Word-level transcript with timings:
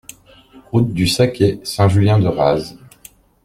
Route 0.71 0.91
du 0.95 1.07
Saquet, 1.07 1.59
Saint-Julien-de-Raz 1.63 2.75